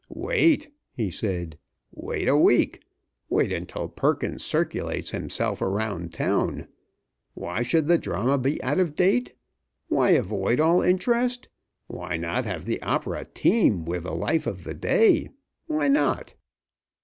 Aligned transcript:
"Wait!" 0.17 0.73
he 0.93 1.11
said, 1.11 1.59
"wait 1.91 2.27
a 2.27 2.35
week. 2.35 2.81
Wait 3.29 3.51
until 3.51 3.87
Perkins 3.87 4.43
circulates 4.43 5.11
himself 5.11 5.61
around 5.61 6.11
town. 6.11 6.67
Why 7.35 7.61
should 7.61 7.85
the 7.87 7.99
drama 7.99 8.39
be 8.39 8.59
out 8.63 8.79
of 8.79 8.95
date? 8.95 9.35
Why 9.89 10.09
avoid 10.17 10.59
all 10.59 10.81
interest? 10.81 11.49
Why 11.85 12.17
not 12.17 12.45
have 12.45 12.65
the 12.65 12.81
opera 12.81 13.25
teem 13.31 13.85
with 13.85 14.01
the 14.01 14.15
life 14.15 14.47
of 14.47 14.63
the 14.63 14.73
day? 14.73 15.29
Why 15.67 15.87
not?" 15.87 16.33